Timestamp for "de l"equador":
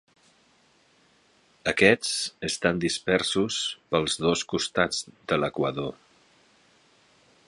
5.33-5.97